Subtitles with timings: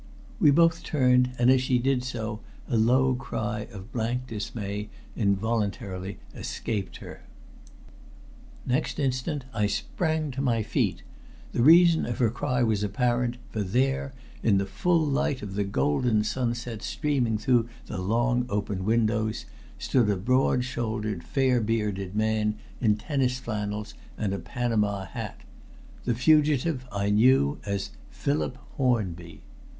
[0.39, 6.17] We both turned, and as she did so a low cry of blank dismay involuntarily
[6.33, 7.21] escaped her.
[8.65, 11.03] Next instant I sprang to my feet.
[11.51, 15.63] The reason of her cry was apparent, for there, in the full light of the
[15.63, 19.45] golden sunset streaming through the long open windows,
[19.77, 25.41] stood a broad shouldered, fair bearded man in tennis flannels and a Panama hat
[26.05, 29.41] the fugitive I knew as Philip Hornby!